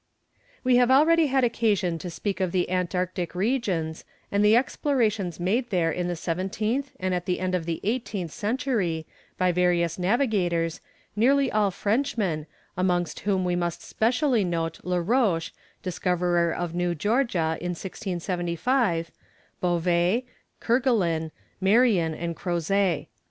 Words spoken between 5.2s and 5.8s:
made